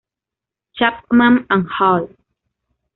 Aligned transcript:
Chapman 0.77 1.45
and 1.51 1.67
Hall". 1.67 2.09